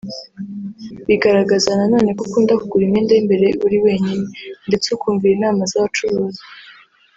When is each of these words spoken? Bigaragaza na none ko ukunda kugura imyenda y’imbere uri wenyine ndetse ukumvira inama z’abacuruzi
Bigaragaza 1.07 1.69
na 1.77 1.85
none 1.93 2.09
ko 2.17 2.21
ukunda 2.27 2.53
kugura 2.61 2.83
imyenda 2.85 3.11
y’imbere 3.13 3.47
uri 3.65 3.77
wenyine 3.85 4.25
ndetse 4.67 4.87
ukumvira 4.89 5.33
inama 5.37 5.61
z’abacuruzi 5.71 6.43